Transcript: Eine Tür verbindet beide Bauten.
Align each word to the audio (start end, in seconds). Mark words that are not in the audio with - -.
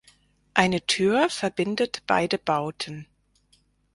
Eine 0.55 0.81
Tür 0.87 1.29
verbindet 1.29 2.01
beide 2.07 2.39
Bauten. 2.39 3.05